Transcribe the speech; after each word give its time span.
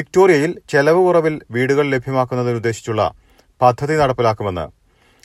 വിക്ടോറിയയിൽ 0.00 0.60
ചെലവ് 0.68 0.98
കുറവിൽ 0.98 1.40
വീടുകൾ 1.50 1.90
ലഭ്യമാക്കുന്നതിനുദ്ദേശിച്ചുള്ള 1.90 3.12
പദ്ധതി 3.62 3.96
നടപ്പിലാക്കുമെന്ന് 3.96 4.68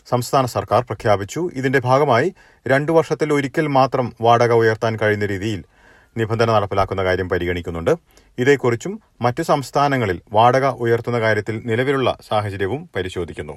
സംസ്ഥാന 0.10 0.46
സർക്കാർ 0.46 0.84
പ്രഖ്യാപിച്ചു. 0.84 1.50
ഇതിന്റെ 1.54 1.80
ഭാഗമായി 1.80 2.34
രണ്ടു 2.68 2.92
വർഷത്തിൽ 2.92 3.34
ഒരിക്കൽ 3.34 3.68
മാത്രം 3.68 4.14
വാടക 4.22 4.54
ഉയർത്താൻ 4.54 4.98
കഴിയുന്ന 5.02 5.26
രീതിയിൽ 5.26 5.64
നിബന്ധന 6.18 6.52
നടപ്പിലാക്കുന്ന 6.52 7.04
കാര്യം 7.04 7.30
പരിഗണിക്കുന്നുണ്ട്. 7.30 7.96
ഇതേക്കുറിച്ചും 8.38 9.00
മറ്റു 9.22 9.42
സംസ്ഥാനങ്ങളിൽ 9.42 10.22
വാടക 10.32 10.68
ഉയർത്തുന്ന 10.68 11.20
കാര്യത്തിൽ 11.20 11.62
നിലവിലുള്ള 11.66 12.18
സാഹചര്യവും 12.30 12.90
പരിശോധിക്കുന്നു. 12.96 13.54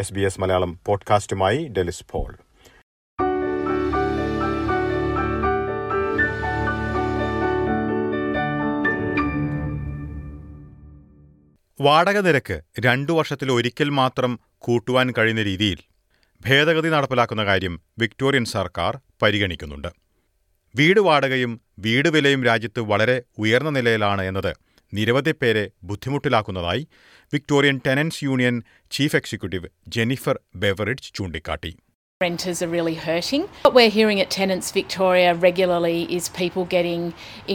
എസ് 0.00 0.12
ബി 0.12 0.20
എസ് 0.20 0.40
മലയാളം 0.40 0.80
പോഡ്കാസ്റ്റുമായി 0.86 1.68
ഡെലിസ് 1.68 2.04
പോൾ. 2.10 2.34
വാടക 11.80 12.18
നിരക്ക് 12.18 12.60
രണ്ടു 12.78 13.12
വർഷത്തിൽ 13.12 13.52
ഒരിക്കൽ 13.52 13.88
മാത്രം 13.88 14.40
കൂട്ടുവാൻ 14.58 15.12
കഴിയുന്ന 15.18 15.42
രീതിയിൽ 15.42 15.80
ഭേദഗതി 16.46 16.88
നടപ്പിലാക്കുന്ന 16.88 17.44
കാര്യം 17.44 17.80
വിക്ടോറിയൻ 17.98 18.44
സർക്കാർ 18.44 18.98
പരിഗണിക്കുന്നുണ്ട്. 19.22 19.88
വീട് 20.74 21.00
വാടകയും 21.00 21.60
വീട് 21.78 22.08
വിലയും 22.08 22.44
രാജ്യത്ത് 22.44 22.80
വളരെ 22.80 23.22
ഉയർന്ന 23.38 23.70
നിലയിലാണ് 23.70 24.22
എന്നത് 24.22 24.52
നിരവധി 24.94 25.30
പേരെ 25.30 25.70
ബുദ്ധിമുട്ടിലാക്കുന്നതായി 25.84 26.86
Victorian 27.32 27.80
tenants 27.86 28.24
union 28.24 28.62
chief 28.90 29.16
executive 29.16 29.68
Jennifer 29.88 30.38
Beveridge 30.54 31.12
ചൂണ്ടിക്കാട്ടി. 31.14 31.72
Renters 32.20 32.60
are 32.64 32.70
really 32.76 32.96
hurting. 33.06 33.42
What 33.64 33.74
we're 33.78 33.94
hearing 33.96 34.20
at 34.22 34.30
Tenants 34.36 34.70
Victoria 34.78 35.32
regularly 35.48 35.98
is 36.16 36.24
people 36.38 36.64
getting 36.76 37.02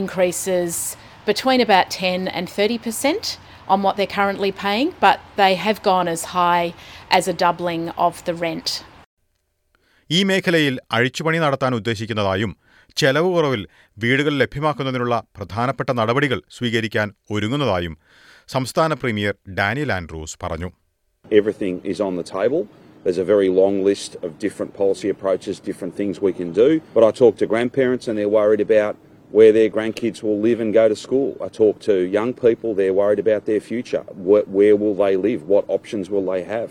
increases 0.01 0.75
between 1.27 1.61
about 1.65 1.87
10 2.03 2.21
and 2.37 2.47
30% 2.57 3.33
on 3.67 3.81
what 3.81 3.95
they're 3.97 4.15
currently 4.15 4.51
paying, 4.53 4.89
but 4.99 5.17
they 5.35 5.53
have 5.57 5.79
gone 5.83 6.07
as 6.07 6.23
high 6.33 6.67
as 7.11 7.27
a 7.27 7.35
doubling 7.35 7.85
of 7.99 8.15
the 8.25 8.35
rent. 8.35 8.69
ഈ 10.09 10.19
മേഖലയിൽ 10.23 10.75
അഴിച്ചുപണി 10.91 11.37
നടത്താൻ 11.37 11.71
ഉദ്ദേശിക്കുന്നതായും 11.75 12.51
ചെലവ് 12.97 13.29
കുറവിൽ 13.35 13.61
വീടുകൾ 13.97 14.33
ലഭ്യമാക്കുന്നതിനുള്ള 14.33 15.15
പ്രധാനപ്പെട്ട 15.37 15.91
നടപടികൾ 15.91 16.39
സ്വീകരിക്കാൻ 16.49 17.07
ഒരുങ്ങുന്നതായും 17.31 17.93
സംസ്ഥാന 18.49 18.93
പ്രീമിയർ 18.93 19.35
ഡാനിയൽ 19.59 19.91
ആൻഡ്രൂസ് 19.97 20.37
പറഞ്ഞു 20.43 20.69
Everything 21.31 21.75
is 21.85 21.99
on 22.01 22.13
the 22.15 22.25
table. 22.29 22.61
There's 23.05 23.17
a 23.17 23.25
very 23.25 23.49
long 23.51 23.75
list 23.83 24.11
of 24.25 24.29
different 24.39 24.71
policy 24.73 25.09
approaches, 25.09 25.55
different 25.61 25.93
things 25.95 26.21
we 26.21 26.33
can 26.33 26.51
do. 26.53 26.67
But 26.95 27.03
I 27.03 27.11
talk 27.13 27.33
to 27.37 27.45
grandparents 27.45 28.07
and 28.07 28.17
they're 28.17 28.29
worried 28.31 28.61
about 28.61 28.95
where 29.32 29.52
their 29.52 29.70
grandkids 29.76 30.22
will 30.22 30.40
live 30.48 30.58
and 30.60 30.72
go 30.72 30.88
to 30.88 30.96
school. 30.96 31.30
I 31.46 31.48
talk 31.62 31.74
to 31.80 31.94
young 32.18 32.32
people, 32.46 32.68
they're 32.74 32.94
worried 32.94 33.20
about 33.26 33.42
their 33.50 33.60
future. 33.60 34.04
Where, 34.28 34.44
where 34.58 34.76
will 34.82 34.94
they 34.94 35.14
live? 35.28 35.40
What 35.54 35.64
options 35.68 36.06
will 36.10 36.26
they 36.32 36.42
have? 36.44 36.70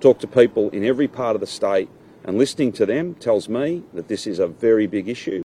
Talk 0.00 0.18
to 0.20 0.28
people 0.40 0.64
in 0.70 0.84
every 0.84 1.08
part 1.20 1.34
of 1.36 1.40
the 1.40 1.52
state 1.60 1.88
and 2.24 2.38
listening 2.38 2.72
to 2.72 2.86
them 2.86 3.14
tells 3.26 3.48
me 3.48 3.66
that 3.94 4.08
this 4.08 4.26
is 4.26 4.38
a 4.38 4.48
very 4.66 4.86
big 4.96 5.06
issue. 5.16 5.40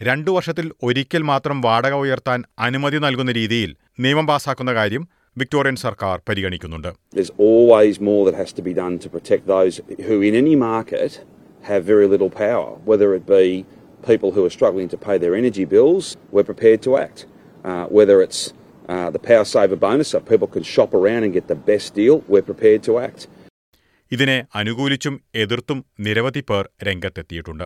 രണ്ടു 0.00 0.30
വർഷത്തിൽ 0.30 0.66
ഒരിക്കൽ 0.86 1.22
മാത്രം 1.30 1.58
വാടക 1.66 1.94
ഉയർത്താൻ 2.04 2.40
അനുമതി 2.64 2.98
നൽകുന്ന 3.04 3.32
രീതിയിൽ 3.38 3.70
നിയമം 4.04 4.26
പാസാക്കുന്ന 4.30 4.72
കാര്യം 4.78 5.04
വിക്ടോറിയൻ 5.36 5.76
സർക്കാർ 5.84 6.16
പരിഗണിക്കുന്നുണ്ട് 6.28 6.90
There's 7.16 7.32
always 7.48 7.94
more 8.08 8.22
that 8.26 8.36
has 8.42 8.52
to 8.58 8.64
be 8.68 8.74
done 8.82 8.94
to 9.04 9.08
protect 9.16 9.44
those 9.54 9.74
who, 10.06 10.16
in 10.28 10.34
any 10.42 10.56
market, 10.72 11.12
have 11.70 11.82
very 11.94 12.06
little 12.14 12.30
power, 12.46 12.68
whether 12.90 13.08
it 13.18 13.24
be 13.38 13.46
people 14.01 14.31
who 14.31 14.45
are 14.45 14.49
struggling 14.51 14.89
to 14.89 14.97
pay 14.99 15.17
their 15.17 15.35
energy 15.35 15.65
bills, 15.65 16.05
we're 16.31 16.43
prepared 16.45 16.81
to 16.83 16.97
act. 16.97 17.19
Uh, 17.65 17.85
whether 17.89 18.21
it's 18.21 18.41
uh, 18.89 19.09
the 19.09 19.19
Power 19.21 19.45
Saver 19.45 19.75
bonus, 19.77 20.09
so 20.09 20.19
people 20.21 20.47
can 20.47 20.63
shop 20.65 20.93
around 20.93 21.23
and 21.23 21.33
get 21.33 21.47
the 21.47 21.59
best 21.65 21.93
deal, 21.93 22.23
we're 22.27 22.41
prepared 22.43 22.83
to 22.83 22.95
act. 22.99 23.21
ഇതിനെ 24.11 24.37
അനുകൂലിച്ചും 24.55 25.15
എതിർത്തും 25.35 25.77
നിരവധി 25.99 26.41
പേർ 26.41 26.63
രംഗത്തെത്തിയിട്ടുണ്ട് 26.83 27.65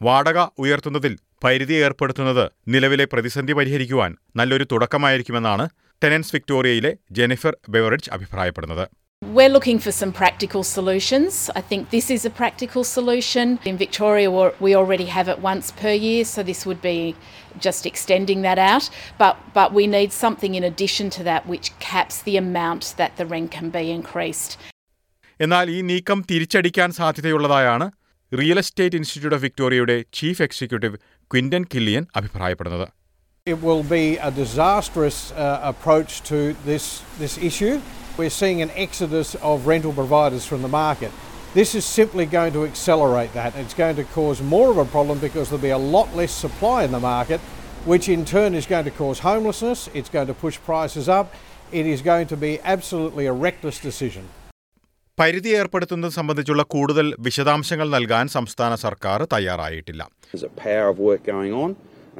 വാടക 0.00 0.38
ഉയർത്തുന്നതിൽ 0.58 1.12
പരിധി 1.44 1.76
ഏർപ്പെടുത്തുന്നത് 1.84 2.44
നിലവിലെ 2.68 3.04
പ്രതിസന്ധി 3.04 3.52
പരിഹരിക്കുവാൻ 3.52 4.10
നല്ലൊരു 4.36 4.66
തുടക്കമായിരിക്കുമെന്നാണ് 4.72 5.64
ടെനൻസ് 6.02 6.34
വിക്ടോറിയയിലെ 6.34 6.92
ജെനിഫർ 7.10 7.54
ബെവറിഡ്ജ് 7.68 8.10
അഭിപ്രായപ്പെടുന്നത് 8.16 8.84
We're 9.22 9.50
looking 9.50 9.78
for 9.78 9.92
some 9.92 10.12
practical 10.12 10.62
solutions. 10.64 11.50
I 11.54 11.60
think 11.60 11.90
this 11.90 12.10
is 12.10 12.24
a 12.24 12.30
practical 12.30 12.84
solution. 12.84 13.58
In 13.66 13.76
Victoria, 13.76 14.30
we 14.58 14.74
already 14.74 15.04
have 15.06 15.28
it 15.28 15.40
once 15.40 15.70
per 15.72 15.92
year, 15.92 16.24
so 16.24 16.42
this 16.42 16.64
would 16.64 16.80
be 16.80 17.14
just 17.58 17.84
extending 17.84 18.40
that 18.42 18.58
out. 18.58 18.88
But, 19.18 19.36
but 19.52 19.74
we 19.74 19.86
need 19.86 20.12
something 20.12 20.54
in 20.54 20.64
addition 20.64 21.10
to 21.10 21.22
that 21.24 21.46
which 21.46 21.78
caps 21.80 22.22
the 22.22 22.38
amount 22.38 22.94
that 22.96 23.18
the 23.18 23.26
rent 23.26 23.50
can 23.50 23.68
be 23.68 23.84
increased. 23.90 24.56
എന്നാൽ 25.40 25.66
ഈ 25.74 25.78
നീക്കം 25.90 26.18
തിരിച്ചടിക്കാൻ 26.30 26.90
സാധ്യതയുള്ളതായാണ് 27.00 27.86
real 28.32 28.58
estate 28.62 28.96
institute 29.00 29.36
of 29.36 29.44
വിക്ടോറിയയുടെ 29.46 29.96
chief 30.18 30.42
executive 30.48 30.96
Quinton 31.30 31.64
Kylian 31.74 32.06
അഭിപ്രായപ്പെടുന്നത് 32.20 32.88
It 33.46 33.60
will 33.62 33.82
be 33.82 34.04
a 34.18 34.30
disastrous 34.30 35.18
uh, 35.32 35.70
approach 35.72 36.20
to 36.30 36.38
this, 36.66 36.84
this 37.18 37.34
issue. 37.50 37.74
We're 38.19 38.29
seeing 38.29 38.61
an 38.61 38.71
exodus 38.75 39.35
of 39.35 39.67
rental 39.67 39.93
providers 39.93 40.45
from 40.45 40.61
the 40.61 40.67
market. 40.69 41.11
This 41.53 41.73
is 41.75 41.85
simply 41.85 42.25
going 42.25 42.53
to 42.53 42.65
accelerate 42.65 43.33
that. 43.33 43.55
It's 43.55 43.73
going 43.73 43.95
to 43.97 44.03
cause 44.03 44.41
more 44.41 44.69
of 44.71 44.77
a 44.77 44.85
problem 44.85 45.19
because 45.19 45.49
there'll 45.49 45.61
be 45.61 45.69
a 45.69 45.77
lot 45.97 46.15
less 46.15 46.33
supply 46.45 46.83
in 46.83 46.91
the 46.91 46.99
market, 46.99 47.39
which 47.85 48.09
in 48.09 48.25
turn 48.25 48.55
is 48.55 48.65
going 48.65 48.85
to 48.85 48.91
cause 48.91 49.19
homelessness. 49.19 49.89
It's 49.93 50.09
going 50.09 50.27
to 50.27 50.33
push 50.33 50.57
prices 50.59 51.07
up. 51.07 51.33
It 51.71 51.85
is 51.85 52.01
going 52.01 52.27
to 52.27 52.37
be 52.37 52.59
absolutely 52.75 53.25
a 53.25 53.33
reckless 53.47 53.79
decision. 53.89 54.25
പരിധി 55.17 55.51
ഏർപ്പെടുത്തുന്നത് 55.59 56.13
സംബന്ധിച്ചുള്ള 56.19 56.63
കൂടുതൽ 56.73 57.07
വിശദാംശങ്ങൾ 57.25 57.87
നൽകാൻ 57.95 58.25
സംസ്ഥാന 58.37 58.71
സർക്കാർ 58.85 59.19
തയ്യാറായിട്ടില്ല 59.33 60.03
There's 60.31 60.47
a 60.53 60.55
power 60.69 60.87
of 60.93 60.97
work 61.09 61.21
going 61.35 61.53
on, 61.63 61.69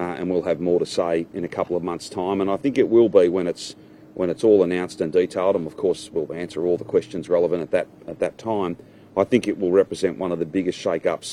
uh, 0.03 0.17
and 0.17 0.25
we'll 0.31 0.47
have 0.51 0.61
more 0.69 0.79
to 0.85 0.89
say 0.99 1.13
in 1.39 1.43
a 1.49 1.51
couple 1.57 1.75
of 1.79 1.83
months' 1.89 2.09
time. 2.21 2.37
And 2.43 2.49
I 2.55 2.57
think 2.63 2.75
it 2.83 2.89
will 2.95 3.09
be 3.19 3.25
when 3.37 3.47
it's 3.53 3.65
when 4.20 4.30
it's 4.30 4.44
all 4.44 4.62
announced 4.62 5.00
and 5.00 5.12
detailed. 5.14 5.56
And 5.56 5.66
of 5.66 5.76
course, 5.76 6.02
we'll 6.12 6.32
answer 6.36 6.60
all 6.66 6.76
the 6.76 6.84
questions 6.86 7.28
relevant 7.28 7.62
at 7.62 7.70
that 7.72 7.88
at 8.06 8.18
that 8.20 8.34
time. 8.40 8.72
I 9.16 9.24
think 9.24 9.48
it 9.48 9.58
will 9.60 9.72
represent 9.74 10.14
one 10.18 10.32
of 10.32 10.38
the 10.38 10.48
biggest 10.48 10.78
shake-ups 10.78 11.30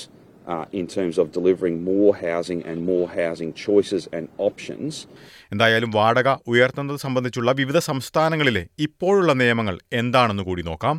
uh, 0.48 0.66
in 0.74 0.86
terms 0.88 1.18
of 1.18 1.32
delivering 1.32 1.76
more 1.86 2.12
housing 2.18 2.60
and 2.64 2.86
more 2.86 3.08
housing 3.12 3.52
choices 3.56 4.04
and 4.12 4.26
options. 4.50 4.92
എന്തായാലും 5.52 5.92
വാടക 5.92 6.30
ഉയർത്തുന്നത് 6.52 6.98
സംബന്ധിച്ചുള്ള 7.06 7.52
വിവിധ 7.60 7.78
സംസ്ഥാനങ്ങളിലെ 7.90 8.64
ഇപ്പോഴുള്ള 8.86 9.34
നിയമങ്ങൾ 9.42 9.76
എന്താണെന്ന് 10.00 10.44
കൂടി 10.44 10.64
നോക്കാം 10.70 10.96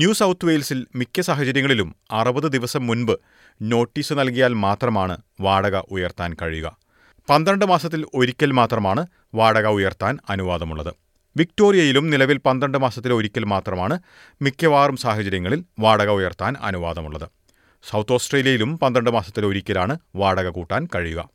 ന്യൂ 0.00 0.10
സൗത്ത് 0.20 0.48
വെയിൽസിൽ 0.48 0.80
മിക്ക 1.00 1.20
സാഹചര്യങ്ങളിലും 1.30 1.88
അറുപത് 2.20 2.48
ദിവസം 2.56 2.84
മുൻപ് 2.90 3.14
നോട്ടീസ് 3.60 4.14
നൽകിയാൽ 4.20 4.52
മാത്രമാണ് 4.66 5.16
വാടക 5.46 5.76
ഉയർത്താൻ 5.96 6.32
കഴിയുക 6.42 6.70
പന്ത്രണ്ട് 7.28 7.64
മാസത്തിൽ 7.72 8.00
ഒരിക്കൽ 8.20 8.52
മാത്രമാണ് 8.60 9.02
വാടക 9.40 9.66
ഉയർത്താൻ 9.78 10.14
അനുവാദമുള്ളത് 10.34 10.92
വിക്ടോറിയയിലും 11.36 12.10
നിലവിൽ 12.10 12.38
പന്ത്രണ്ട് 12.38 12.78
മാസത്തിൽ 12.78 13.12
ഒരിക്കൽ 13.12 13.44
മാത്രമാണ് 13.44 14.00
മിക്കവാറും 14.42 14.96
സാഹചര്യങ്ങളിൽ 14.96 15.64
വാടക 15.78 16.08
ഉയർത്താൻ 16.08 16.56
അനുവാദമുള്ളത്. 16.62 17.28
സൗത്ത് 17.90 18.12
ഓസ്ട്രേലിയയിലും 18.12 18.78
പന്ത്രണ്ട് 18.78 19.10
മാസത്തിൽ 19.10 19.46
ഒരിക്കലാണ് 19.46 19.98
വാടക 20.16 20.48
കൂട്ടാൻ 20.48 20.88
കഴിയുക. 20.94 21.28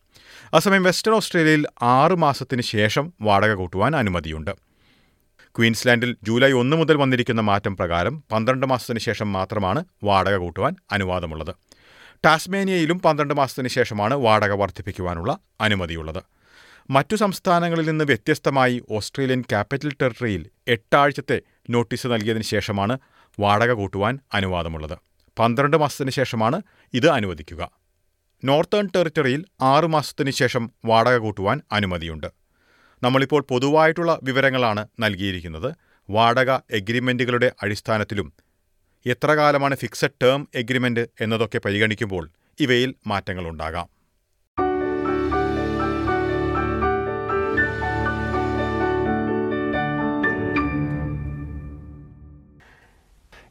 അസമയം 0.54 0.84
വെസ്റ്റേൺ 0.84 1.16
ഓസ്ട്രേലിയയിൽ 1.16 1.66
ആറ് 1.82 2.16
മാസത്തിന് 2.16 2.62
ശേഷം 2.62 3.14
വാടക 3.22 3.54
കൂട്ടുവാൻ 3.54 3.96
അനുമതിയുണ്ട്. 3.96 4.52
ക്വീൻസ്ലാൻഡിൽ 5.58 6.16
ജൂലൈ 6.24 6.52
ഒന്ന് 6.52 6.78
മുതൽ 6.78 6.98
വന്നിരിക്കുന്ന 6.98 7.42
മാറ്റം 7.42 7.78
പ്രകാരം 7.78 8.24
പന്ത്രണ്ട് 8.32 8.66
മാസത്തിന് 8.66 9.00
ശേഷം 9.00 9.34
മാത്രമാണ് 9.34 9.86
വാടക 10.04 10.36
കൂട്ടുവാൻ 10.36 10.76
അനുവാദമുള്ളത്. 10.92 11.56
ടാസ്മേനിയയിലും 12.26 13.00
പന്ത്രണ്ട് 13.00 13.34
മാസത്തിന് 13.34 13.68
ശേഷമാണ് 13.68 14.14
വാടക 14.14 14.52
വർദ്ധിപ്പിക്കുവാനുള്ള 14.52 15.40
അനുമതിയുള്ളത്. 15.62 16.24
മറ്റു 16.90 17.16
സംസ്ഥാനങ്ങളിൽ 17.16 17.90
നിന്ന് 17.90 18.06
വ്യത്യസ്തമായി 18.06 18.84
ഓസ്ട്രേലിയൻ 18.92 19.42
ക്യാപിറ്റൽ 19.42 19.94
ടെറിട്ടറിയിൽ 20.02 20.50
എട്ടാഴ്ചത്തെ 20.68 21.42
നോട്ടീസ് 21.70 22.08
നൽകിയതിന് 22.08 22.44
ശേഷമാണ് 22.44 23.00
വാടക 23.40 23.72
കൂട്ടുവാൻ 23.72 24.20
അനുവാദമുള്ളത്. 24.34 24.98
പന്ത്രണ്ട് 25.40 25.78
മാസത്തിന് 25.78 26.12
ശേഷമാണ് 26.12 26.62
ഇത് 26.94 27.10
അനുവദിക്കുക. 27.10 27.72
നോർത്തേൺ 28.44 28.90
ടെറിട്ടറിയിൽ 28.96 29.46
ആറു 29.62 29.88
മാസത്തിന് 29.88 30.32
ശേഷം 30.32 30.72
വാടക 30.86 31.18
കൂട്ടുവാൻ 31.18 31.62
അനുമതിയുണ്ട്. 31.72 32.28
നമ്മളിപ്പോൾ 33.04 33.42
പൊതുവായിട്ടുള്ള 33.42 34.20
വിവരങ്ങളാണ് 34.24 34.88
നൽകിയിരിക്കുന്നത്. 35.00 35.76
വാടക 36.10 36.56
എഗ്രിമെന്റുകളുടെ 36.72 37.52
അടിസ്ഥാനത്തിലും 37.64 38.34
എത്ര 39.06 39.32
കാലമാണ് 39.32 39.76
ഫിക്സഡ് 39.76 40.24
ടേം 40.24 40.48
എഗ്രിമെന്റ് 40.56 41.08
എന്നതൊക്കെ 41.22 41.58
പരിഗണിക്കുമ്പോൾ 41.58 42.30
ഇവയിൽ 42.60 42.96
മാറ്റങ്ങളുണ്ടാകാം. 43.08 43.95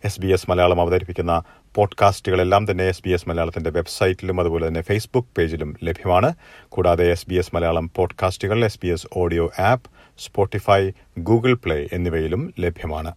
എസ് 0.04 0.20
ബി 0.20 0.26
എസ് 0.26 0.50
മലയാളം 0.50 0.80
അവതരിപ്പിക്കുന്ന 0.80 1.42
പോഡ്കാസ്റ്റുകളെല്ലാം 1.74 2.70
തന്നെ 2.70 2.84
എസ് 2.84 3.02
ബി 3.04 3.10
എസ് 3.10 3.28
മലയാളത്തിന്റെ 3.28 3.70
വെബ്സൈറ്റിലും 3.70 4.40
അതുപോലെ 4.40 4.68
തന്നെ 4.68 4.80
ഫേസ്ബുക്ക് 4.80 5.28
പേജിലും 5.38 5.76
ലഭ്യമാണ്. 5.84 6.34
കൂടാതെ 6.68 7.10
S 7.10 7.26
B 7.28 7.34
S 7.34 7.50
Malayalam 7.54 7.90
podcasts 7.96 8.64
S 8.64 8.80
B 8.82 8.88
S 8.88 9.06
audio 9.16 9.50
app 9.58 9.90
Spotify 10.18 10.90
Google 11.18 11.54
Play 11.54 11.88
എന്നിവയിലും 11.92 12.54
ലഭ്യമാണ്. 12.60 13.12